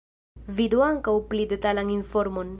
[0.59, 2.47] Vidu ankaŭ pli detalan informon.